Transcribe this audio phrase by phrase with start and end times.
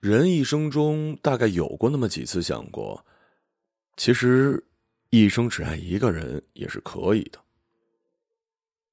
[0.00, 3.04] 人一生中大概有过那么几次想过，
[3.96, 4.62] 其实
[5.10, 7.38] 一生只爱一个人也是可以的。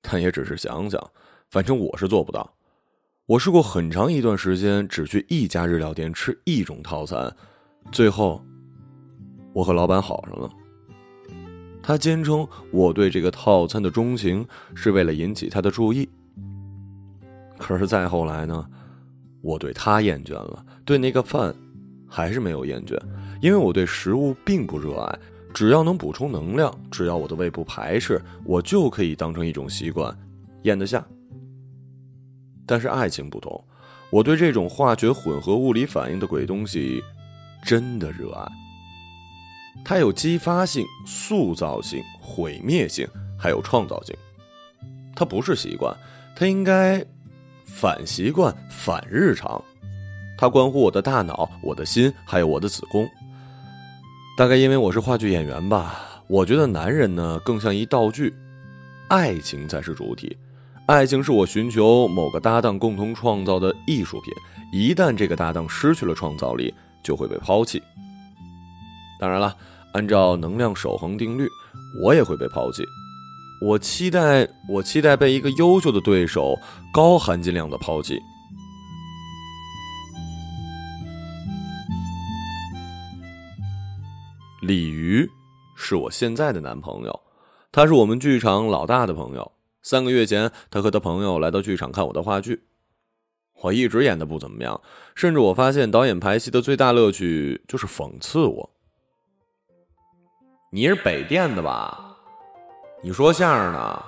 [0.01, 1.11] 但也只是想想，
[1.49, 2.55] 反正我是做不到。
[3.25, 7.33] 我试过很长一段时间只去一家日料店吃一种套餐，
[7.91, 8.43] 最后
[9.53, 10.49] 我和老板好上了。
[11.81, 16.09] 他坚称我对这个套餐的钟情是为了引起他的注意。
[17.57, 18.69] 可是再后来呢？
[19.43, 21.53] 我对他厌倦了，对那个饭
[22.07, 22.97] 还是没有厌倦，
[23.41, 25.19] 因为我对食物并不热爱，
[25.53, 30.17] 只要能补充能量，只要我的胃不排斥，我就可以当成一种习惯，
[30.61, 31.05] 咽得下。
[32.65, 33.61] 但是爱情不同，
[34.09, 37.03] 我对这种化学混合物理反应的鬼东西
[37.65, 38.49] 真的热爱。
[39.83, 43.05] 它有激发性、塑造性、毁灭性，
[43.37, 44.15] 还有创造性。
[45.13, 45.93] 它不是习惯，
[46.33, 47.05] 它应该。
[47.65, 49.61] 反习惯，反日常，
[50.37, 53.07] 它关乎我的大脑、我的心，还有我的子宫。
[54.37, 58.33] 大概因为我是话剧演员吧，我觉得男人呢更像一道具，
[59.07, 60.35] 爱情才是主体。
[60.85, 64.33] 爱情是我寻求某个搭档共同创造的艺术品，
[64.73, 67.81] 一旦这个搭档失去了创造力，就会被抛弃。
[69.19, 69.55] 当然了，
[69.93, 71.47] 按照能量守恒定律，
[72.01, 72.83] 我也会被抛弃。
[73.65, 76.59] 我期待，我期待被一个优秀的对手
[76.93, 78.19] 高含金量的抛弃。
[84.61, 85.25] 鲤鱼
[85.77, 87.17] 是我现在的男朋友，
[87.71, 89.49] 他是我们剧场老大的朋友。
[89.81, 92.63] 三个月前，他和他朋友来到剧场看我的话剧。
[93.61, 94.81] 我一直演的不怎么样，
[95.15, 98.69] 甚至我发现导演排戏的最大乐趣就是讽刺我。
[100.73, 102.02] 你是北电的吧？
[103.05, 104.03] 你说相声呢？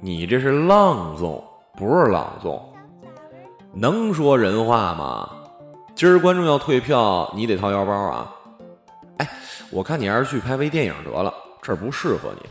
[0.00, 1.42] 你这是浪诵，
[1.76, 2.62] 不是朗诵。
[3.74, 5.28] 能说人话吗？
[5.96, 8.32] 今儿观众要退票，你得掏腰包啊！
[9.16, 9.28] 哎，
[9.72, 12.48] 我看你还是去拍微电影得了，这儿不适合你。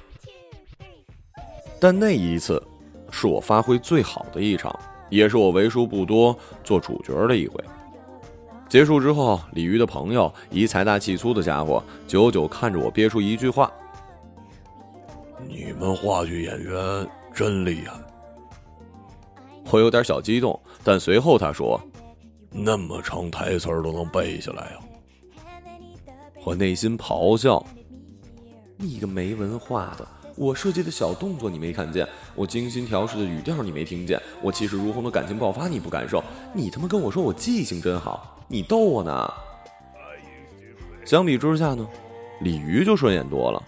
[1.80, 2.62] 但那一次，
[3.10, 4.78] 是我发挥最好的一场，
[5.08, 7.64] 也是我为数不多做主角的一回。
[8.68, 13.72] 结束之后，鲤鱼的朋友一财大气粗的家伙，久久看着我，憋出一句话。
[15.48, 17.94] 你们话剧演员真厉害，
[19.72, 21.80] 我有点小激动，但随后他说
[22.52, 24.80] ：“那么长台词都能背下来呀！”
[26.44, 27.64] 我内心咆哮
[28.78, 30.08] ：“你个没文化的！
[30.38, 36.24] 我设计的小动作你没看见，我精心调试的语调你没听见，我气势如虹的感情爆发你不感受，
[36.54, 39.32] 你他妈跟我说我记性真好，你逗我呢！”
[41.06, 41.88] 相比之下呢，
[42.42, 43.62] 鲤鱼就顺眼多了。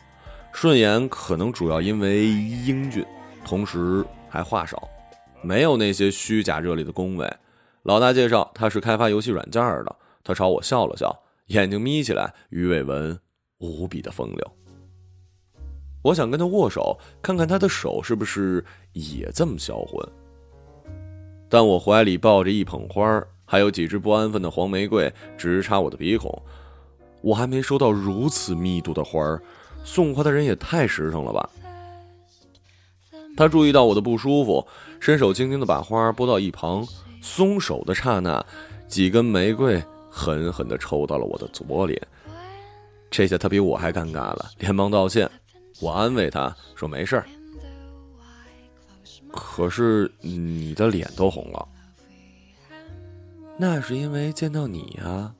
[0.54, 3.04] 顺眼可能主要因为英俊，
[3.44, 4.88] 同时还话少，
[5.42, 7.30] 没有那些虚假热烈的恭维。
[7.82, 9.94] 老大介绍他是开发游戏软件的，
[10.24, 11.14] 他朝我笑了笑，
[11.48, 13.20] 眼睛眯起来，鱼尾纹
[13.58, 14.52] 无比的风流。
[16.04, 18.64] 我想跟他握手，看看他的手是不是
[18.94, 20.08] 也这么销魂。
[21.50, 26.42] 但我怀里抱着一捧花，还有几支不安分的黄玫瑰直插我的鼻孔，
[27.22, 29.42] 我还没收到如此密度的花儿。
[29.84, 31.50] 送花的人也太实诚了吧！
[33.36, 34.66] 他注意到我的不舒服，
[35.00, 36.88] 伸手轻轻的把花拨到一旁，
[37.22, 38.46] 松手的刹那，
[38.88, 42.00] 几根玫瑰狠狠的抽到了我的左脸。
[43.10, 45.30] 这下他比我还尴尬了，连忙道歉。
[45.80, 47.26] 我安慰他说：“没事儿。”
[49.34, 51.68] 可是你的脸都红了，
[53.58, 55.34] 那是因为见到你呀。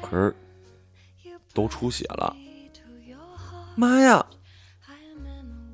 [0.00, 0.34] 可是
[1.52, 2.34] 都出血了。
[3.76, 4.24] 妈呀！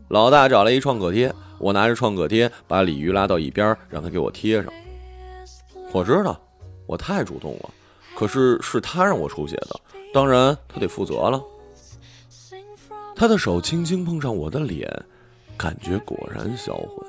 [0.08, 4.72] 老大找来一创可贴，我拿着创可贴把鲤鱼拉到一边，让他给我贴上。
[5.92, 6.40] 我知道
[6.86, 7.70] 我太主动了，
[8.16, 9.80] 可是是他让我出血的，
[10.12, 11.42] 当然他得负责了。
[13.14, 14.88] 他的手轻轻碰上我的脸，
[15.56, 17.06] 感觉果然销魂，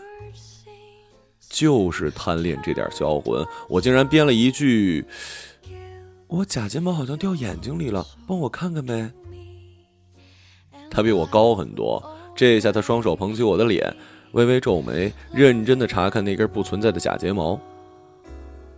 [1.50, 5.06] 就是贪恋这点销魂，我竟然编了一句
[6.28, 9.12] ：“我假睫毛好像掉眼睛里了，帮我看看呗。”
[10.92, 12.04] 他比我高很多，
[12.36, 13.96] 这下他双手捧起我的脸，
[14.34, 17.60] 微微皱眉，认真的查看那根不存在的假睫毛。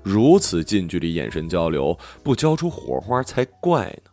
[0.04, 4.12] 如此近距离眼神交流，不交出火花才怪呢。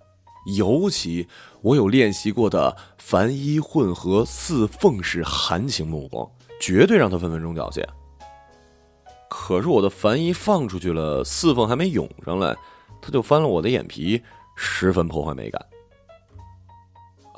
[0.56, 1.28] 尤其
[1.60, 6.26] 我有练习过的凡一混合四凤式含情目光，
[6.60, 7.86] 绝对让他分分钟掉线。
[9.28, 12.56] 可是我的凡一放出去了，四凤还没涌上来，
[13.02, 14.22] 他就翻了我的眼皮，
[14.56, 15.60] 十分破坏美感。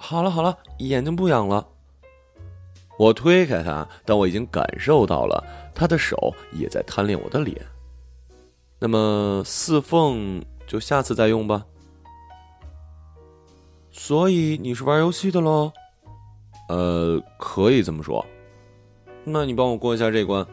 [0.04, 1.64] 好了好了，眼睛不痒了。
[2.98, 7.56] 我推开他，但我已经感受到了他的手也在贪恋我的脸。
[8.80, 11.64] 那么四凤就下次再用吧。
[13.92, 15.70] 所以你是玩游戏的喽？
[16.68, 18.26] 呃，可以这么说。
[19.22, 20.44] 那你帮我过一下这关。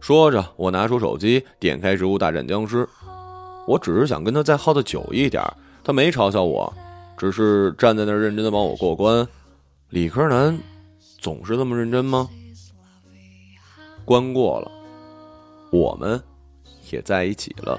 [0.00, 2.84] 说着，我拿出手机，点开《植物大战僵尸》。
[3.68, 5.44] 我只是想跟他再耗的久一点。
[5.84, 6.72] 他没嘲笑我，
[7.22, 9.24] 只是站在那儿认真的帮我过关。
[9.90, 10.58] 理科男
[11.20, 12.28] 总是这么认真吗？
[14.04, 14.68] 关过了，
[15.70, 16.20] 我们
[16.90, 17.78] 也在一起了。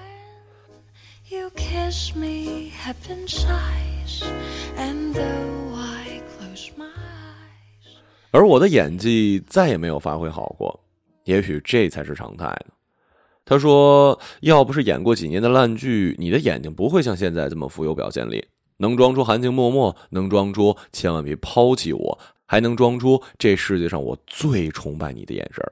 [8.32, 10.80] 而我的演技再也没有发挥好过，
[11.26, 12.68] 也许这才是常态呢。
[13.44, 18.48] 他说：“要不是演过几年的烂剧，你的眼睛不会像现在这么富有表现力，
[18.78, 25.64] 能装出含情脉脉，能装出千万别抛弃我，还能装出这世界上我最崇拜你的眼神。”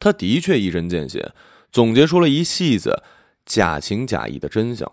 [0.00, 1.32] 他的确一针见血，
[1.72, 3.02] 总结出了一戏子
[3.46, 4.92] 假情假意的真相。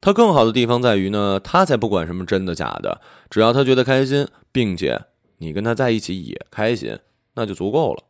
[0.00, 5.04] 他更好的地方在于呢，他才不管什么真的假的，只要他觉得开心，并且
[5.38, 6.98] 你跟他在一起也开心，
[7.34, 8.02] 那就足够了。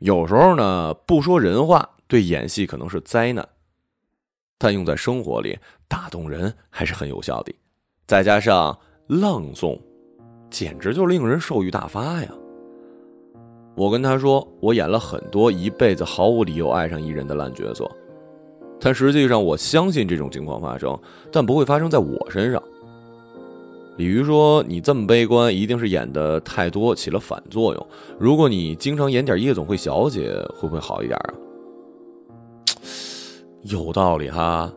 [0.00, 3.48] 有时候呢，不说人话，对演戏可能是灾难，
[4.62, 5.58] 但用在生活里
[5.88, 7.54] 打动人还是很有效的。
[8.06, 9.80] 再加上朗诵，
[10.50, 12.28] 简直就令人兽欲大发呀！
[13.74, 17.90] 我跟他说，我演了很多一辈子毫无理由爱上一人的烂角色，
[18.78, 20.98] 但实际上我相信这种情况发生，
[21.32, 22.62] 但不会发生在我身上。
[23.96, 27.86] 鲤鱼说：“你这么悲观，一定是演的太多，起了反作用。
[28.18, 31.34] 如果你经常演点夜总会小姐，会不会好一点啊？”
[33.62, 34.72] 有道理哈。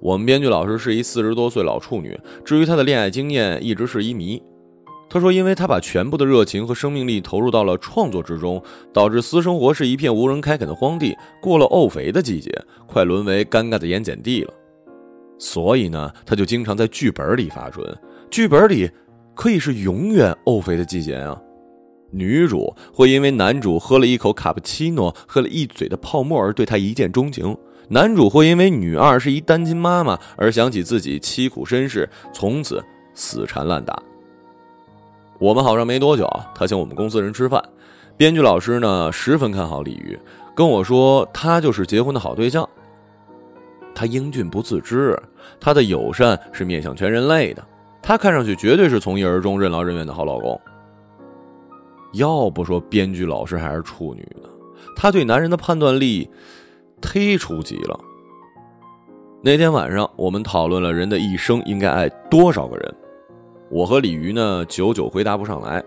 [0.00, 4.42] 我们编剧老师是一四十多岁老处女，至于她的恋爱经验，一直是一谜。
[5.10, 11.16] 他说：“因为她把全部的热情和生命力投入到了创作之中，导致私生活是一片无人开垦的荒地。
[11.40, 12.52] 过了沤肥的季节，
[12.86, 14.52] 快沦为尴尬的盐碱地了。
[15.38, 17.84] 所以呢，他就经常在剧本里发春。”
[18.30, 18.90] 剧本里
[19.34, 21.40] 可以是永远沤肥的季节啊！
[22.10, 27.54] 女主会因为男主喝了一口卡布奇诺，喝了一嘴的泡沫而对他一见钟情；
[27.90, 34.00] 男主会因为女二是一单亲妈妈而想起自己凄苦身世，从此死缠烂打。
[35.38, 37.62] 我们好上没多久，他请我们公司人吃饭。
[38.16, 40.18] 编剧老师呢十分看好鲤鱼，
[40.54, 42.68] 跟我说他就是结婚的好对象。
[43.94, 45.18] 他英俊不自知，
[45.58, 47.64] 他的友善是面向全人类的。
[48.02, 50.60] 他看上去绝对是从一而终、任劳任怨的好老公。
[52.12, 54.48] 要不说编剧老师还是处女呢，
[54.94, 56.28] 他对男人的判断力
[57.00, 57.98] 忒出奇了。
[59.40, 62.94] 那天晚上，我们讨论了人的一生应该爱多少个人。
[63.70, 65.82] 我和鲤鱼呢，久久回答不上来。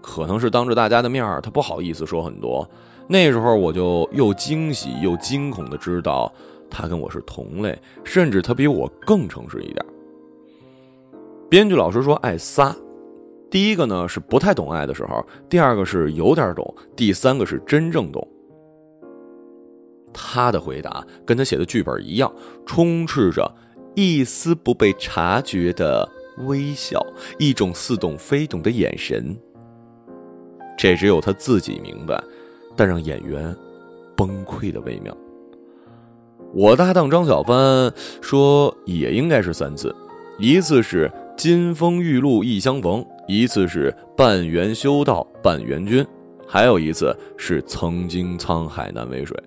[0.00, 2.66] 可能是当着大家的面儿他不好意思说很多。
[3.06, 6.32] 那时候我就又惊喜又惊恐的知道，
[6.70, 9.84] 他跟我是同类，甚至他比我更诚实一点。
[11.50, 12.74] 编剧老师说：“爱仨，
[13.50, 18.26] 第一个呢是不太懂爱的时候，第二个是有点懂，第三个是真正懂。”
[20.12, 22.32] 他的回答跟他写的剧本一样，
[22.66, 23.50] 充斥着
[23.94, 26.08] 一丝不被察觉的
[26.46, 27.04] 微笑，
[27.38, 29.36] 一种似懂非懂的眼神。
[30.76, 32.22] 这只有他自己明白，
[32.76, 33.54] 但让演员
[34.16, 35.16] 崩溃的微妙。
[36.54, 39.94] 我搭档张小帆说：“也应该是三次，
[40.38, 46.04] 一次是。”金风玉露一相逢，一次是半缘修道半缘君，
[46.48, 49.40] 还有一次是曾经沧海难为水。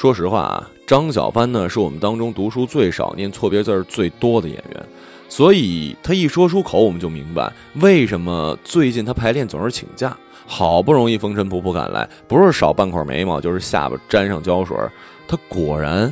[0.00, 4.86] 说实话啊，张小帆呢是我们当中读书最少、念错别字儿最多的演员，
[5.28, 10.16] 所以他一说出口，我们就明白为什么最近他排练总是请假。
[10.46, 14.74] 好不容易风尘仆仆赶来，不是少半块眉毛，就是下巴沾上胶水，
[15.28, 16.10] 他果然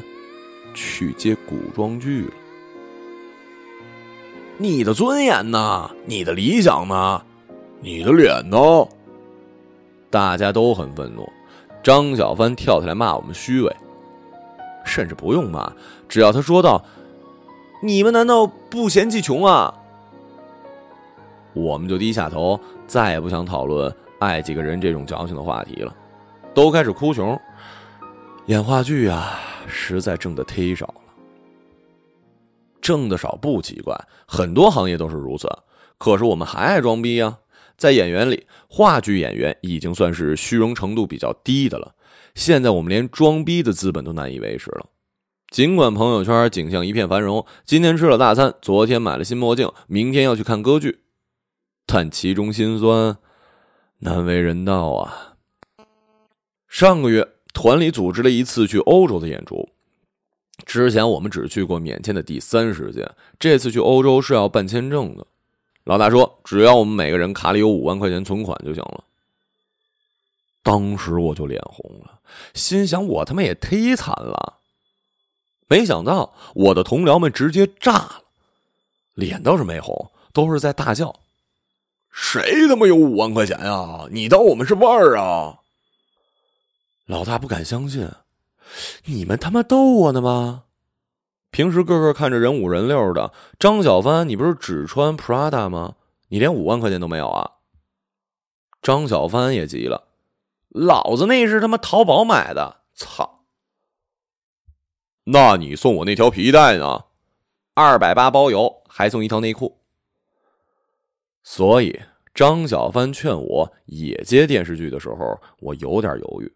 [0.74, 2.32] 去接古装剧了。
[4.58, 5.90] 你的尊严呢？
[6.04, 7.22] 你的理想呢？
[7.80, 8.86] 你的脸呢？
[10.10, 11.26] 大家都很愤怒。
[11.88, 13.76] 张小帆跳起来骂我们虚伪，
[14.84, 15.72] 甚至不用骂，
[16.06, 16.84] 只要他说道
[17.82, 19.72] ：“你们难道不嫌弃穷啊？”
[21.56, 25.96] 我们就低下头，再也不想讨论爱几个人这种矫情的话题了，
[26.52, 27.40] 都开始哭穷。
[28.48, 31.00] 演话剧啊，实在挣的忒少了。
[32.82, 35.48] 挣的少不奇怪，很多行业都是如此。
[35.96, 37.38] 可是我们还爱装逼呀！
[37.78, 41.94] 在演员里，话剧演员已经算是虚荣程度比较低的了。
[42.34, 44.86] 现在我们连装逼的资本都难以维持了。
[45.50, 50.98] 尽管朋友圈景象一片繁荣，今天吃了大餐，昨天买了新墨镜，明天要去看歌剧，
[51.86, 53.16] 但其中辛酸
[54.00, 55.36] 难为人道啊！
[56.68, 59.70] 上个月团里组织了一次去欧洲的演出，
[60.66, 65.26] 之前我们只去过免签的第三十届，这次去欧洲是要办签证的。
[65.88, 69.02] 老大说，只要我们每个人卡里有五万块钱存款就行了。
[70.62, 72.20] 当时我就脸红了，
[72.52, 74.58] 心想我他妈也忒惨了。
[75.66, 78.22] 没想到我的同僚们直接炸了，
[79.14, 81.20] 脸倒是没红，都是在大叫
[82.12, 84.06] ：“谁他妈有五万块钱呀？
[84.10, 85.60] 你当我们是腕儿啊？”
[87.08, 88.06] 老大不敢相信，
[89.06, 90.64] 你们他妈逗我呢吗？
[91.50, 95.96] 平时个个看着人五人六的，张小帆，你不是只穿 Prada 吗？
[96.28, 97.52] 你连五万块钱都没有啊？
[98.82, 100.08] 张小帆也急了，
[100.68, 103.46] 老子那是他妈淘宝买的，操！
[105.24, 107.06] 那你送我那条皮带呢？
[107.74, 109.80] 二百八包邮，还送一条内裤。
[111.42, 112.00] 所以
[112.34, 116.54] 张小帆劝我也接电视剧的时候，我有点犹豫。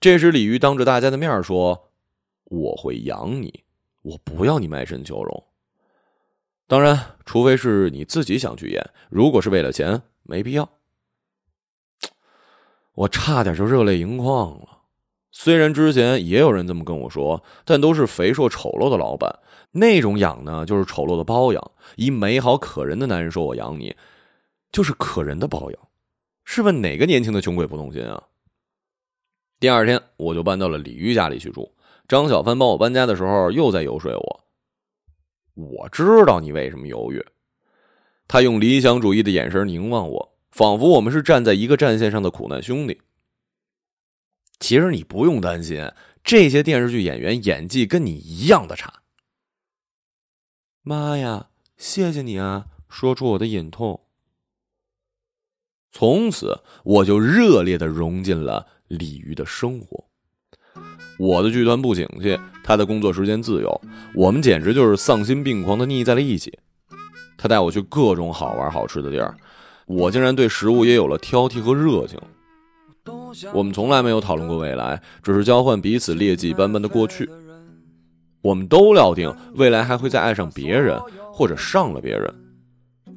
[0.00, 1.90] 这时李玉当着大家的面说
[2.46, 3.64] ：“我会养你。”
[4.08, 5.44] 我不要你卖身求荣，
[6.66, 8.90] 当然，除非是你自己想去演。
[9.10, 10.70] 如果是为了钱，没必要。
[12.94, 14.78] 我差点就热泪盈眶了。
[15.30, 19.40] 虽然之前也有人这么跟我说，但都是肥硕丑陋的老板。
[19.72, 21.70] 那种养呢，就是丑陋的包养。
[21.96, 23.94] 一美好可人的男人说我养你，
[24.72, 25.88] 就是可人的包养。
[26.44, 28.22] 试问哪个年轻的穷鬼不动心啊？
[29.60, 31.74] 第二天，我就搬到了李玉家里去住。
[32.08, 34.44] 张小帆帮我搬家的时候，又在游说我。
[35.54, 37.22] 我知道你为什么犹豫。
[38.26, 43.00] 他用理想主义的眼神凝望我，仿佛我们是站在一个战线上的苦难兄弟。
[44.58, 45.92] 其实你不用担心，
[46.24, 49.02] 这些电视剧演员演技跟你一样的差。
[50.82, 54.00] 妈呀，谢谢你啊，说出我的隐痛。
[55.92, 60.07] 从此，我就热烈的融进了鲤鱼的生活。
[61.18, 63.80] 我的剧团不景气，他的工作时间自由，
[64.14, 66.56] 我们简直就是丧心病狂的腻在了一起。
[67.36, 69.36] 他带我去各种好玩好吃的地儿，
[69.86, 72.18] 我竟然对食物也有了挑剔和热情。
[73.52, 77.28] 我们从来没有讨论过未来，只是交换彼此劣迹斑斑的过去。
[78.42, 80.98] 我们都料定未来还会再爱上别人，
[81.32, 82.32] 或者上了别人。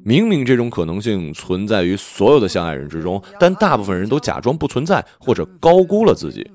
[0.04, 6.48] 明明这种可能性存在于所有的相爱人之中，但大部分人都假装不存在，或者高估了自己。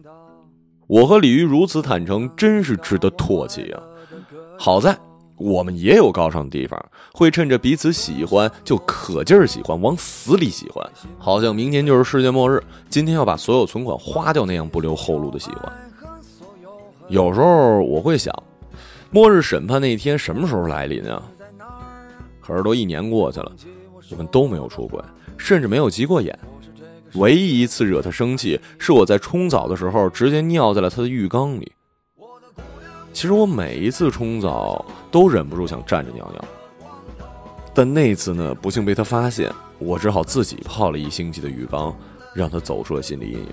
[0.88, 3.84] 我和李玉如此坦诚，真是值得唾弃啊！
[4.58, 4.98] 好在
[5.36, 10.89] 我们也有高尚的地方，会趁着彼此喜欢就可劲儿喜欢，往死里喜欢，
[11.20, 15.72] 好像明天就是世界末日，今天要把所有存款花掉那样不留后路的喜欢。
[17.10, 18.34] 有时候我会想，
[19.12, 21.22] 末日审判那一天什么时候来临啊？
[22.39, 23.51] 可是都一年过去了，
[24.10, 25.01] 我们都没有出轨，
[25.38, 26.38] 甚至没有急过眼。
[27.17, 31.71] 唯一一次惹他生气，是我在冲澡的时候直接尿在了他的浴缸里。
[33.12, 36.45] 其实我每一次冲澡都忍不住想站着尿尿，
[37.74, 41.95] 但那次呢，不幸被他发现，我只好自己泡了一星期的浴缸，
[42.36, 43.50] 让他走出了心理阴影。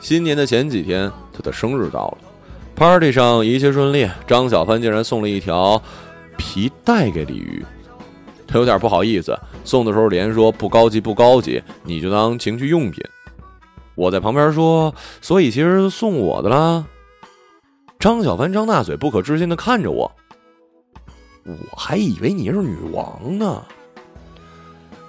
[0.00, 2.18] 新年的前几天，他的生日到了
[2.76, 5.82] ，party 上一切顺利，张小帆竟然送了一条
[6.36, 7.64] 皮带给李鱼。
[8.46, 13.02] 他有点不好意思，送的时候连说不高级不高级，你就当情趣用品。
[13.94, 16.84] 我在旁边说，所以其实送我的啦。
[17.98, 20.10] 张小凡张大嘴，不可置信的看着我，
[21.44, 23.64] 我还以为你是女王呢。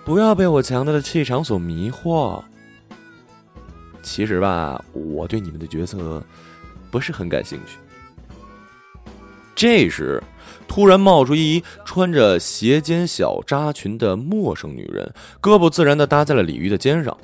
[0.06, 2.42] 不要被我强大的气场所迷惑。
[4.02, 6.22] 其实吧，我对你们的角色
[6.92, 7.78] 不是很感兴趣。
[9.56, 10.22] 这时。
[10.74, 17.16] 突然冒出一穿着斜肩小扎裙的陌生女人，胳膊自然的搭在了鲤鱼的肩上。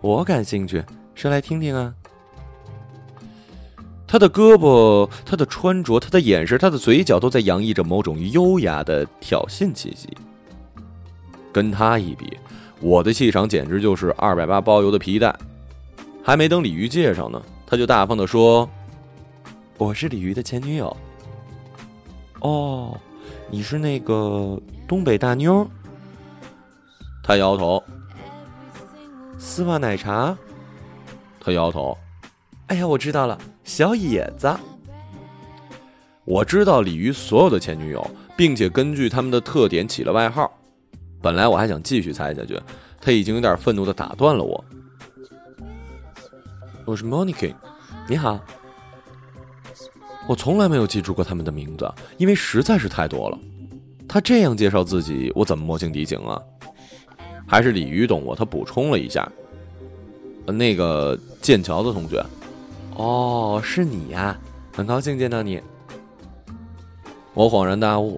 [0.00, 0.82] 我感兴趣，
[1.14, 1.92] 说来听听啊。
[4.06, 10.08] 她的胳膊，她的穿着，她的眼神，她的嘴角，都在洋溢着某种优雅的挑衅气息。
[11.52, 12.38] 跟她一比，
[12.80, 15.38] 我的气场简直就是二百八包邮的皮带。
[16.24, 18.66] 还没等鲤鱼介绍呢，他就大方的说
[19.76, 20.96] ：“我是鲤鱼的前女友。”
[22.40, 22.98] 哦，
[23.50, 25.66] 你是那个东北大妞？
[27.22, 27.82] 他摇头。
[29.38, 30.36] 丝袜奶茶？
[31.40, 31.96] 他摇头。
[32.66, 34.54] 哎呀，我知道了，小野子。
[36.24, 40.50] 我知道鲤鱼所有的前女友，并且根据他们的特点起了外号。
[41.20, 42.60] 本来我还想继续猜下去，
[43.00, 44.64] 他已经有点愤怒的打断了我。
[46.84, 47.54] 我是 Monica，
[48.08, 48.40] 你好。
[50.30, 53.38] 我从来没有记住过他们的名字，因为实在是太多了。
[54.06, 56.40] 他这样介绍自己，我怎么摸清敌情啊？
[57.48, 58.32] 还是鲤鱼懂我？
[58.32, 59.28] 他补充了一下
[60.46, 62.24] ：“那个剑桥的同学。
[62.94, 64.38] 哦，是你呀，
[64.72, 65.60] 很高兴见到你。
[67.34, 68.16] 我恍然大悟，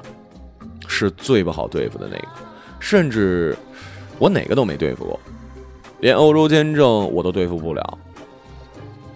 [0.87, 2.29] 是最不好对付的那个，
[2.79, 3.57] 甚至
[4.19, 5.19] 我哪个都没对付过，
[6.01, 7.99] 连欧洲签证我都对付不了。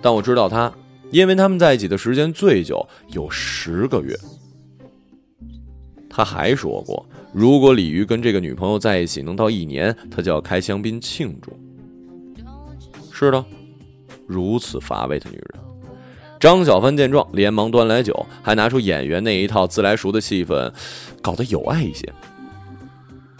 [0.01, 0.73] 但我知道他，
[1.11, 4.17] 因为他们在一起的时间最久，有十个月。
[6.09, 11.53] 他还说过，如果李鱼跟这个女朋友在一起能到一年，他就要开香槟庆祝。
[13.13, 13.45] 是的，
[14.27, 15.61] 如此乏味的女人。
[16.41, 20.73] 张小帆见状，连忙端来酒，还拿出演员那一套自来熟的气氛，
[21.23, 22.13] 搞得有爱一些。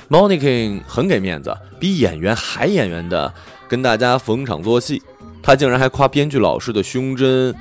[0.09, 3.33] Monica 很给面子，比演员还演员的
[3.69, 5.03] 跟大家逢场作戏。
[5.47, 7.55] 他竟然还夸编剧老师的胸针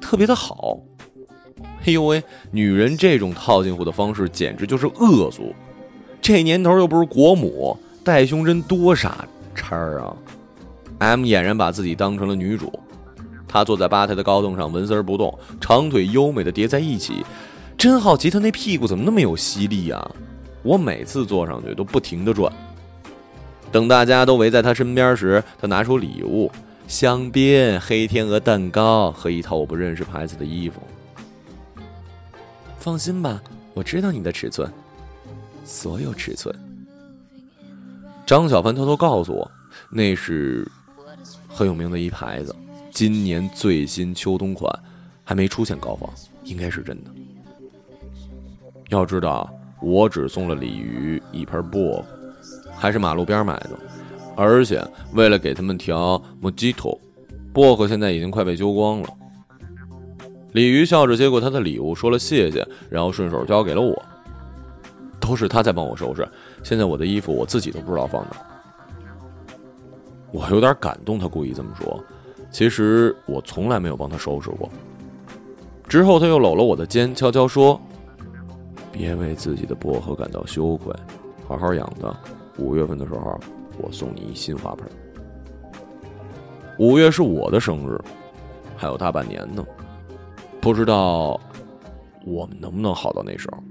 [0.00, 0.78] 特别的好。
[1.84, 2.22] 哎呦喂，
[2.52, 5.52] 女人这种套近乎的方式简直就是恶俗。
[6.22, 10.14] 这年头又不是国母，戴胸针多傻叉啊
[10.98, 12.72] ！M 俨然把自己当成了女主。
[13.48, 17.26] 他坐在吧台的高凳上，纹丝不动，长腿优美的叠在一起。
[17.76, 20.08] 真好奇他那屁股怎么那么有吸力啊！
[20.62, 22.52] 我每次坐上去都不停的转。
[23.72, 26.48] 等大家都围在他身边时，他拿出礼物：
[26.88, 30.80] 香槟、黑天鹅蛋糕和一套我不认识牌子的衣服。
[32.78, 33.42] 放心吧，
[33.74, 34.72] 我知道你的尺寸，
[35.66, 36.52] 所有尺寸。
[38.24, 39.50] 张小凡偷偷告诉我，
[39.90, 40.66] 那是
[41.46, 42.56] 很有名的一牌子。
[42.90, 44.72] 今年最新秋冬款
[45.22, 46.08] 还没出现高仿，
[46.42, 47.10] 应该是真的。
[48.88, 49.52] 要知道，
[49.82, 52.04] 我只送了鲤鱼一盆薄荷，
[52.74, 53.78] 还是马路边买的，
[54.38, 54.80] 而且
[55.14, 56.96] 为了给他们调 Mojito，
[57.52, 59.08] 薄荷现在已经快被揪光了。
[60.52, 64.00] 鲤鱼笑着接过他的礼物，说了谢谢，然后顺手交给了我。
[65.18, 66.26] 都是他在帮我收拾，
[66.62, 68.36] 现在我的衣服我自己都不知道放哪。
[70.30, 72.00] 我有点感动，他故意这么说。
[72.52, 74.70] 其实我从来没有帮他收拾过。
[75.88, 77.78] 之后他又搂了我的肩，悄悄说
[78.92, 80.94] ：“别为自己的薄荷感到羞愧，
[81.48, 82.14] 好好养它。
[82.56, 83.38] 五月份的时候，
[83.78, 84.88] 我送你一新花盆。
[86.78, 87.98] 五月是我的生日，
[88.76, 89.64] 还有大半年呢，
[90.60, 91.40] 不知道
[92.24, 93.62] 我们能不能好到那时候。”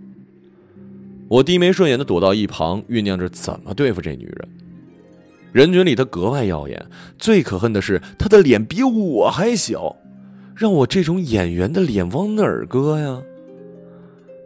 [1.30, 4.50] 我低眉顺眼的躲到一旁，酝酿着怎么对付这女人。
[5.52, 6.86] 人群里，她格外耀眼。
[7.18, 9.94] 最可恨的是，她的脸比我还小，
[10.56, 13.22] 让我这种演员的脸往哪儿搁呀？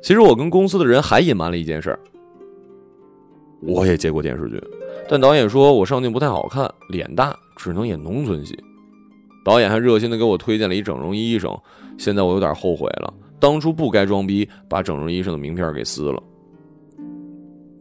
[0.02, 1.97] 其实我跟公司的人还隐瞒了一件事：
[3.62, 4.60] 我也接过电视剧，
[5.10, 8.58] 但导演说我上镜不太好看，脸大，只能演农村戏。
[9.43, 11.56] 导演还热心的给我推荐了一整容医生。
[11.97, 16.21] 现在我有点后悔了，当初不该装逼，把整容医生的名片给撕了。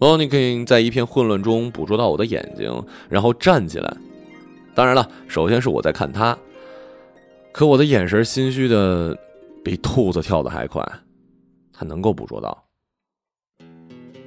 [0.00, 2.72] Monica 在一片混乱中捕捉到我的眼睛，
[3.08, 3.94] 然后站起来。
[4.74, 6.36] 当然了，首先是我在看他，
[7.52, 9.16] 可我的眼神心虚的
[9.62, 10.82] 比兔子跳的还快，
[11.72, 12.56] 他能够捕捉到。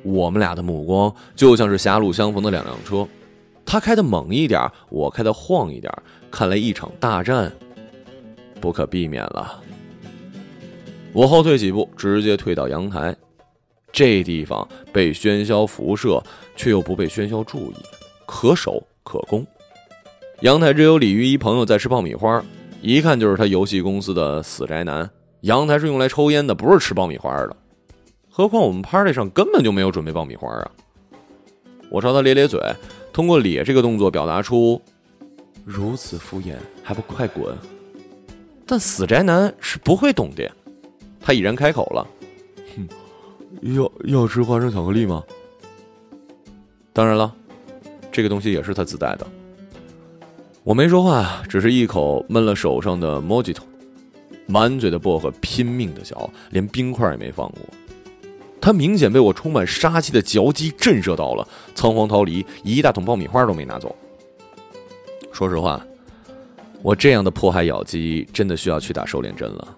[0.04, 3.08] 我们俩的目光就像是狭路相逢的两辆车，
[3.66, 5.92] 他开的猛一点，我开的晃一点，
[6.30, 7.52] 看来一场大战
[8.60, 9.60] 不可避免了。
[11.14, 13.16] 我后退几步，直接退到阳台。
[13.92, 16.22] 这地方被喧嚣辐射，
[16.56, 17.76] 却又不被喧嚣注意，
[18.26, 19.46] 可守可攻。
[20.42, 22.44] 阳台只有鲤鱼一朋友在吃爆米花，
[22.82, 25.08] 一看就是他游戏公司的死宅男。
[25.42, 27.56] 阳台是用来抽烟的，不是吃爆米花的。
[28.36, 30.72] 何况我们 party 上根本就没有准备爆米花啊！
[31.92, 32.60] 我朝他咧咧嘴，
[33.14, 34.82] 通过咧这个动作表达出
[35.64, 37.56] 如此敷衍，还不快滚！
[38.66, 40.52] 但死宅男是不会懂的，
[41.22, 42.08] 他已然开口了，
[42.76, 42.88] 哼。
[43.76, 45.24] 要要吃花生巧克力吗？
[46.92, 47.32] 当然了，
[48.12, 49.28] 这个东西也是他自带的。
[50.64, 53.62] 我没说话，只是一口闷了手上的 Mojito，
[54.48, 57.60] 满嘴的薄荷拼命的嚼，连冰块也没放过。
[58.64, 61.46] 他明显被我充满杀气的嚼肌震慑到了，
[61.76, 63.94] 仓皇逃离，一大桶爆米花都没拿走。
[65.34, 65.86] 说实话，
[66.82, 69.78] 我这样的迫害咬肌真的需要去打瘦脸针了。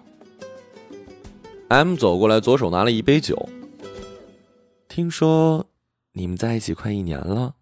[1.66, 3.48] M 走过来，左手拿了一杯酒。
[4.86, 5.66] 听说
[6.12, 7.56] 你们在一起快一年了。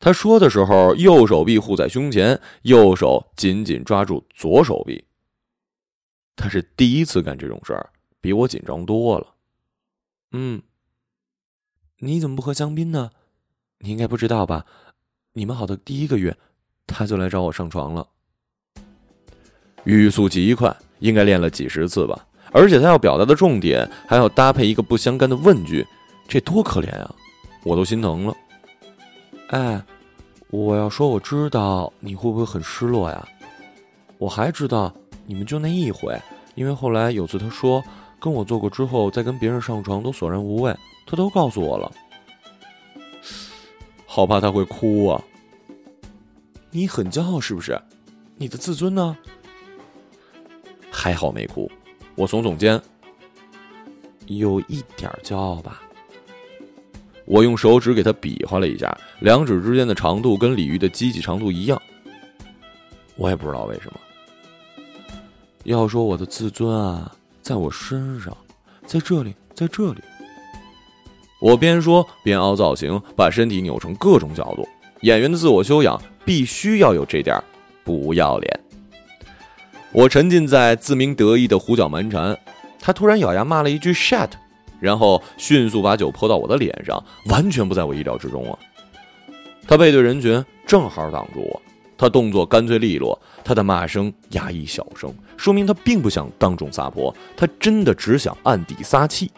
[0.00, 5.04] 他说的时候，右手臂护在胸前，右手紧紧抓住左手臂。
[6.34, 9.34] 他是第一次干这种事儿，比我紧张多了。
[10.32, 10.60] 嗯，
[12.00, 13.10] 你怎么不喝香槟呢？
[13.78, 14.66] 你应该不知道吧？
[15.32, 16.36] 你们好的第一个月，
[16.86, 18.06] 他就来找我上床了。
[19.84, 22.26] 语速极快，应该练了几十次吧。
[22.52, 25.86] 而且他要表达的重点还要搭配一个不相干的问句，
[26.26, 27.14] 这多可怜啊！
[27.64, 28.34] 我都心疼了。
[29.48, 29.82] 哎，
[30.50, 33.26] 我要说我知道，你会不会很失落呀？
[34.18, 34.94] 我还知道，
[35.26, 36.20] 你们就那一回，
[36.54, 37.82] 因为后来有次他说
[38.20, 40.76] 跟我做过之后，再跟别人上床都索然无味，
[41.06, 41.90] 他都告诉我了。
[44.06, 45.22] 好怕他会哭啊！
[46.70, 47.80] 你很骄傲是不是？
[48.36, 49.16] 你的自尊呢？
[50.90, 51.70] 还好没哭，
[52.16, 52.80] 我耸耸肩，
[54.26, 55.82] 有一点骄傲吧。
[57.24, 61.80] 我用手指给他比划了一下，两指之间的长度跟鲤鱼的鸡鸡长度一样。
[63.16, 64.00] 我也不知道为什么。
[65.64, 67.14] 要说我的自尊啊，
[67.48, 68.36] 在我身上，
[68.84, 70.02] 在这里，在这里。
[71.40, 74.68] 我边说边凹造型，把身体扭成各种角度。
[75.00, 77.42] 演员的自我修养必须要有这点
[77.84, 78.60] 不要脸。
[79.92, 82.38] 我沉浸在自鸣得意的胡搅蛮缠，
[82.78, 84.28] 他突然咬牙骂了一句 “shit”，
[84.78, 88.58] 然后迅速把酒泼到我的脸上，完全不在我意料之中啊！
[89.66, 91.62] 他背对人群，正好挡住我。
[91.98, 99.30] 他动作干脆利落，他的骂声压抑小声，说明他并不想当众撒泼，他真的只想暗地撒气。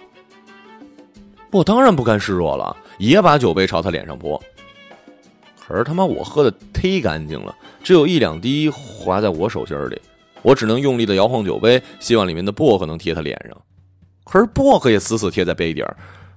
[1.51, 4.41] 我当然不甘示弱了，也把酒杯朝他脸上泼。
[5.59, 10.01] 可是他妈我喝的忒干净了，只有一两滴滑在我手心里，
[10.43, 13.57] 我只能用力的摇晃酒杯，希望里面的薄荷能贴他脸上。
[14.25, 15.97] 可是薄荷也死死贴在杯底儿，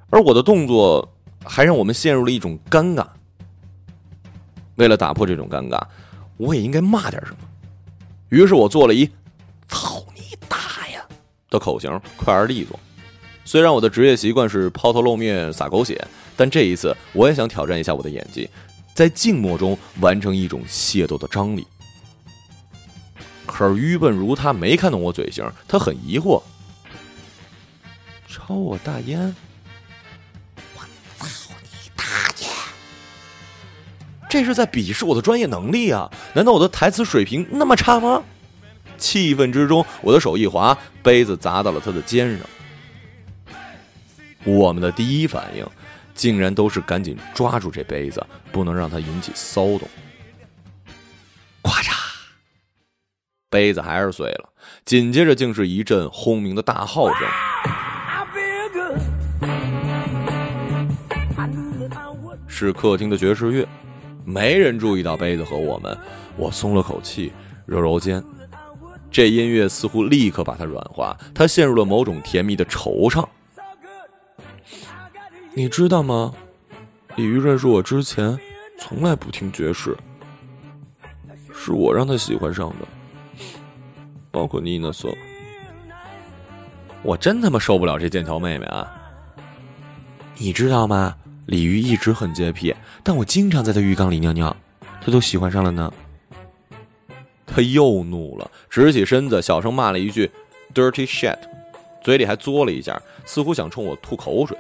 [0.10, 3.06] 而我的动作还让我们陷入了一种尴尬。
[4.76, 5.80] 为了打破这种尴尬。
[6.38, 7.38] 我也应该骂点什么，
[8.30, 9.10] 于是我做了一
[9.70, 11.00] “操你大爷”
[11.50, 12.80] 的口型，快而利索。
[13.46, 18.50] 虽然我的职业习惯是抛头露面、撒狗血，但这一次我也想挑战一下我的演技，
[18.94, 21.68] 在静默中完成一种械斗的张力。
[23.46, 26.42] 可是愚笨如他没看懂我嘴型，他很疑惑
[28.28, 29.36] ：“抽我大烟。”
[34.34, 36.10] 这是在鄙视我的专业能力啊！
[36.34, 38.24] 难道我的台词水平那么差吗？
[38.98, 42.48] 气愤之中，我的手一滑，杯子砸到了他的肩上。
[44.44, 45.64] 我们的第一反应，
[46.16, 49.82] 竟然都是赶紧抓住这杯子，不能让它引起骚动。
[51.62, 51.94] 咔嚓，
[53.52, 54.50] 杯子还是碎了。
[54.84, 57.28] 紧接着，竟是一阵轰鸣的大号声。
[62.48, 63.68] 是客厅的爵士乐。
[64.26, 65.98] 没人注意到杯子和我们，
[66.38, 67.32] 我松了口气，
[67.66, 68.24] 揉揉肩。
[69.12, 73.28] 这音乐似乎立刻把他软化，他陷入了某种甜蜜的惆怅。
[75.54, 76.34] 你知道吗？
[77.16, 78.40] 鲤鱼认识我之前，
[78.80, 79.96] 从来不听爵士，
[81.54, 82.88] 是我让他喜欢上的，
[84.32, 85.16] 包括妮娜索。
[87.04, 88.92] 我真他妈受不了这剑桥妹妹啊！
[90.38, 91.16] 你知道吗？
[91.46, 94.56] 鲤鱼一直很洁癖，但我经常在他浴缸里尿尿，
[95.02, 95.94] 他都喜欢上了呢。
[97.46, 100.32] 他又怒了，直起身子，小声骂了一句
[100.74, 101.38] “dirty shit”，
[102.02, 104.58] 嘴里还嘬了一下，似乎想冲我吐口水。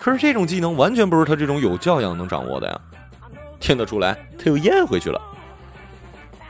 [0.00, 2.80] 可是这种技能完全不是他这种有教养能掌握的呀！
[3.60, 5.20] 听得出来，他又咽回去了。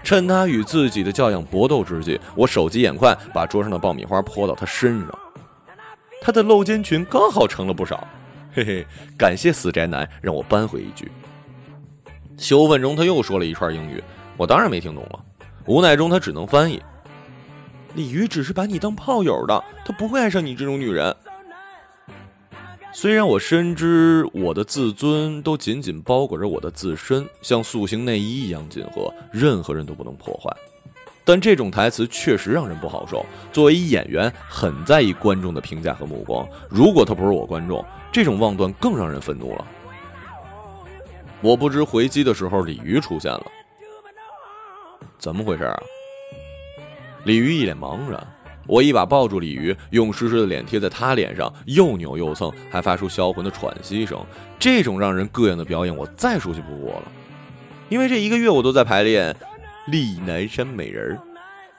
[0.05, 5.19] 趁他与自己的教养搏斗之际，我手疾眼快，把桌上的爆米花泼到他身上，
[6.23, 8.07] 他的露肩裙刚好盛了不少。
[8.55, 11.11] 嘿嘿，感谢死宅男让我扳回一局。
[12.37, 14.03] 羞愤中，他又说了一串英语，
[14.37, 15.25] 我当然没听懂了。
[15.67, 16.83] 无奈中，他只能翻译
[17.95, 21.15] ：“鲤鱼只是把你当炮友的，他不会爱上你这种女人。”
[22.91, 30.51] 虽然我深知我的自尊都紧紧包裹着我的自身，像塑形内衣一样紧合，任何人都不能破坏，
[31.25, 33.25] 但这种台词确实让人不好受。
[33.53, 36.49] 作为演员，很在意观众的评价和目光。
[36.69, 39.65] 如果他不是我观众，这种妄断更让人愤怒了。
[41.41, 43.47] 我不知回击的时候，鲤鱼出现了，
[45.19, 45.83] 怎么回事啊？
[47.25, 48.27] 鲤鱼一脸茫然，
[48.67, 54.19] 我一把抱住鲤鱼，用湿湿的脸贴在他脸上，又扭又蹭，还发出销魂的喘息声。
[54.59, 57.13] 这种让人膈应的表演，我再熟悉不过了，
[57.89, 59.33] 因为这一个月我都在排练
[59.91, 61.17] 《丽南山美人》。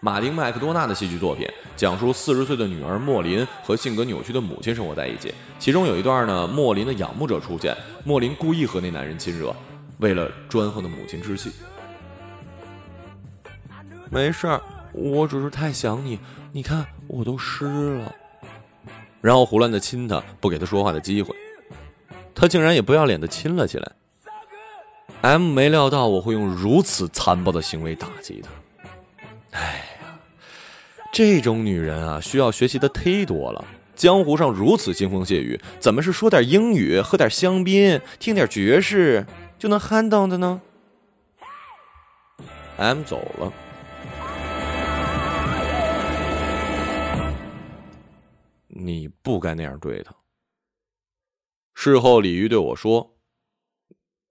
[0.02, 5.34] 马丁·麦克多纳的戏剧作品，讲述四十岁的女儿莫林和性格扭曲的母亲生活在一起。
[5.60, 9.54] 其中有一段呢，莫林的仰慕者出现，莫林故意和那男人亲热，
[9.98, 11.52] 为了专横的母亲置气。
[14.10, 14.62] 没事儿，
[14.94, 16.18] 我只是太想你，
[16.54, 18.16] 你看我都湿了。
[19.20, 21.36] 然后胡乱的亲他，不给他说话的机会，
[22.34, 23.92] 他竟然也不要脸的亲了起来。
[25.22, 28.50] M 没料到我会用如此残暴的行为打击他。
[29.52, 29.84] 哎，
[31.12, 33.65] 这种女人啊，需要学习的忒多了。
[33.95, 39.26] 江湖上如此腥风血雨，怎么是说点英语、喝点香槟、听点爵士
[39.58, 40.62] 就能憨当的呢
[42.78, 43.52] ？M 走了。
[48.69, 50.15] 你不该那样对他。
[51.74, 53.17] 事后，李鱼对我说：“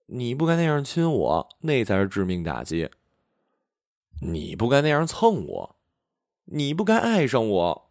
[0.07, 2.89] 你不该那样亲我，那才是致命打击。
[4.21, 5.75] 你不该那样蹭我，
[6.51, 7.89] 你不该爱上我。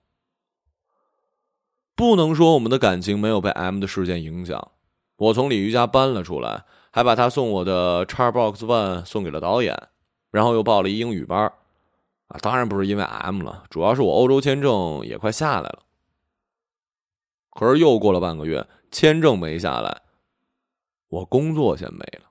[1.94, 4.72] 不能说我们的感情没有被 M 的事件影响。
[5.16, 9.76] 我从鲤鱼家搬了出来，还把他送我的 Xbox One 送给了导演，
[10.30, 11.52] 然后又报了一英语班。
[12.28, 15.82] 啊，当然不是因为 M 了，主要是我欧洲签证也快下来了。”
[17.50, 20.02] 可是又过了半个月，签证没下来，
[21.08, 22.30] 我工作先没了。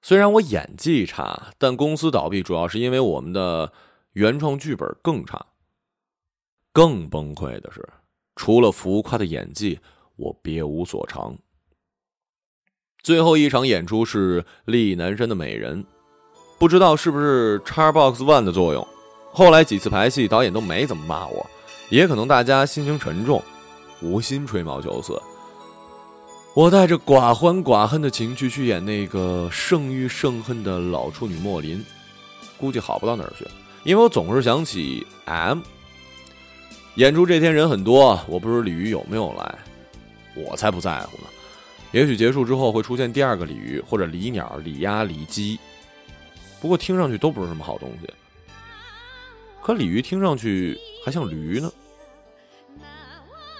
[0.00, 3.72] 虽然我演技差，但公司倒闭主要是因为我们的
[4.12, 5.44] 原创剧本更差。
[6.72, 7.86] 更崩溃的是，
[8.36, 9.78] 除了浮夸的演技，
[10.16, 11.36] 我别无所长。
[13.02, 15.84] 最后一场演出是力南山的美人，
[16.58, 18.86] 不知道是不是 Xbox One 的作用，
[19.32, 21.44] 后来几次排戏，导演都没怎么骂我，
[21.90, 23.42] 也可能大家心情沉重。
[24.00, 25.16] 无心吹毛求疵，
[26.56, 31.84] 我带着寡欢寡恨的情绪去演那个圣欲圣恨的老处女莫林，
[32.58, 33.46] 估计好不到哪儿去，
[33.84, 35.60] 因为我总是想起 M。
[36.96, 39.58] 演出这天人很多，我不知道鲤鱼有没有来，
[40.36, 41.24] 我才不在乎呢。
[41.90, 45.58] 也许结束之后会出现第二个鲤鱼，或者鲤鸟、鲤鸭、鲤鸡，
[46.60, 48.08] 不过听上去都不是什么好东西。
[49.62, 51.72] 可鲤鱼听上去还像驴呢。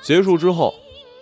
[0.03, 0.75] 结束之后，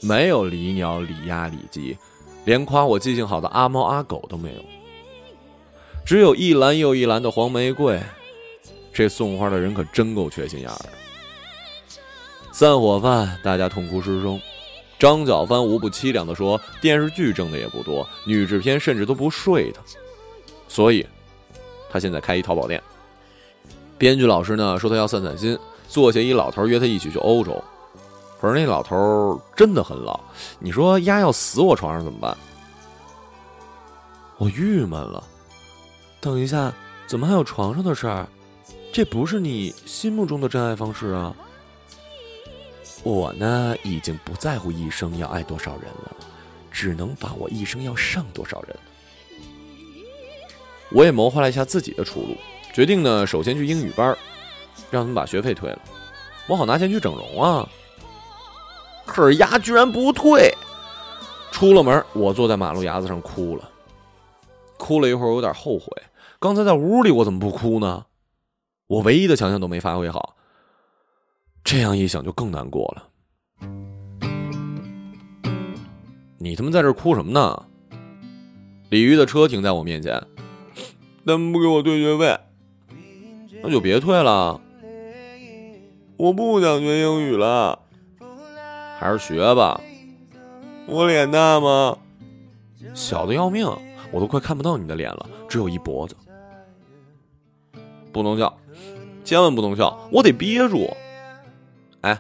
[0.03, 1.97] 没有鲤鸟、鲤鸭、鲤鸡，
[2.45, 4.65] 连夸我记性好的阿猫阿狗都没有，
[6.05, 8.01] 只有一篮又一篮的黄玫瑰。
[8.92, 10.88] 这送花的人可真够缺心眼儿的。
[12.53, 14.40] 散伙饭，大家痛哭失声。
[14.98, 19.81] 张小帆无不凄凉地说：“电视剧挣的也不多，女制片甚至都不睡他，
[20.68, 21.07] 所以，
[21.88, 22.83] 他现在开一淘宝店。
[23.96, 27.62] 编剧老师呢说他要散散心，坐下一老头约他一起去欧洲。”
[28.40, 30.18] 可是那老头真的很老，
[30.59, 32.37] 你说丫要死我床上怎么办？
[34.37, 35.22] 我郁闷了。
[36.20, 36.72] 等一下，
[37.07, 38.26] 怎么还有床上的事儿？
[38.92, 41.35] 这不是你心目中的真爱方式啊！
[43.05, 46.16] 我呢，已经不在乎一生要爱多少人了，
[46.72, 48.76] 只能把握一生要上多少人。
[50.90, 52.37] 我也谋划了一下自己的出路，
[52.74, 54.09] 决定呢，首先去英语班，
[54.90, 55.79] 让他们把学费退了，
[56.48, 57.66] 我好拿钱去整容啊。
[59.07, 60.53] 可是牙居然不退，
[61.53, 63.70] 出了门，我坐在马路牙子上哭了，
[64.76, 65.87] 哭了一会儿，有点后悔，
[66.40, 68.05] 刚才在屋里我怎么不哭呢？
[68.90, 70.35] 我唯一的强项都没发挥好，
[71.62, 73.07] 这样一想就更难过了。
[76.38, 77.66] 你他妈在这哭什么呢？
[78.88, 80.20] 鲤鱼的车停在我面前，
[81.24, 82.37] 他们不给我退学费，
[83.62, 84.61] 那就别退了，
[86.16, 87.79] 我不想学英语了。
[88.98, 89.81] 还是学吧，
[90.88, 91.96] 我脸大吗？
[92.92, 93.64] 小的要命，
[94.11, 96.16] 我都快看不到你的脸了，只有一脖子。
[98.12, 98.57] 不能笑，
[99.25, 100.88] 千万不能笑，我得憋住。
[102.03, 102.18] 哎，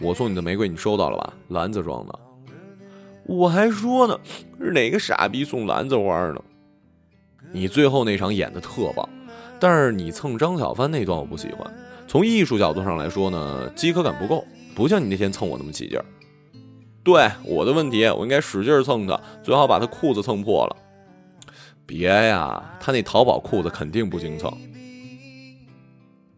[0.00, 1.32] 我送你的玫瑰你收到了吧？
[1.48, 2.18] 篮子装的。
[3.24, 4.18] 我还说呢，
[4.58, 6.42] 是哪个傻逼送篮子花呢？
[7.52, 9.08] 你最后那场演的特棒，
[9.60, 11.72] 但是你蹭张小帆那段我不喜欢。
[12.08, 16.04] 从艺术角度上来说呢，饥渴感不够，不像你那天蹭我那么起劲儿。
[17.04, 20.76] 对我的问题，我应该使劲蹭他，最好把他裤子蹭破了。
[21.86, 24.52] 别呀，他那淘宝裤子肯定不经蹭。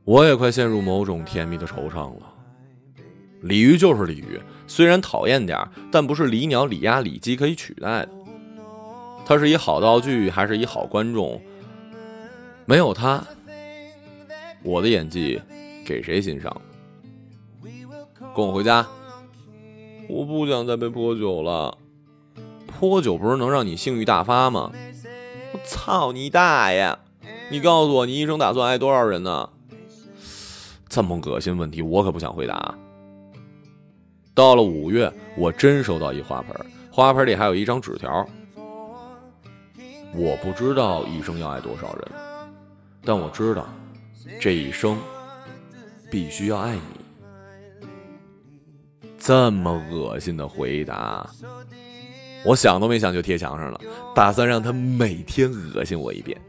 [0.05, 2.33] 我也快陷入某种甜蜜的惆怅了。
[3.41, 8.09] 鲤鱼就是鲤鱼，虽然讨厌点儿但不是鲤鸟、鲤鸭、鲤鸡可以取代的。
[9.25, 11.41] 它是一好道具，还是一好观众？
[12.67, 13.23] 没有它，
[14.63, 15.41] 我的演技
[15.85, 16.55] 给谁欣赏？
[18.35, 18.87] 跟我回家。
[20.07, 21.79] 我不想再被泼酒了，
[22.67, 24.71] 泼酒不是能让你性欲大发吗？
[25.55, 26.99] 我操你大爷！
[27.51, 29.49] 你告诉我，你一生打算爱多少人呢？
[30.95, 32.73] 这么恶心问题，我可不想回答。
[34.33, 36.55] 到了五月，我真收到一花盆，
[36.89, 38.25] 花盆里还有一张纸条。
[40.15, 42.13] 我不知道一生要爱多少人，
[43.05, 43.67] 但我知道，
[44.41, 44.97] 这一生
[46.13, 47.51] 必须要爱你。
[49.19, 51.29] 这么恶心的回答，
[52.47, 53.81] 我想都没想就贴墙上了，
[54.15, 56.41] 打算让他每天恶心我一遍。